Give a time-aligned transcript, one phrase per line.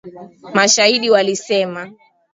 [0.55, 1.91] mashahidi walisema